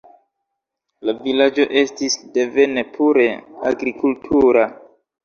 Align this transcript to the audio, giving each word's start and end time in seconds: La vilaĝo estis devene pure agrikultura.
La 1.09 1.13
vilaĝo 1.25 1.65
estis 1.81 2.15
devene 2.37 2.85
pure 2.97 3.27
agrikultura. 3.73 4.65